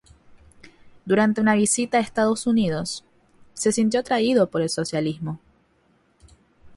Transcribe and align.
Durante 1.05 1.41
una 1.41 1.53
visita 1.53 1.99
a 1.99 2.01
Estados 2.01 2.47
Unidos, 2.47 3.05
se 3.53 3.71
sintió 3.71 3.99
atraído 3.99 4.49
por 4.49 4.63
el 4.63 4.69
socialismo. 4.71 5.39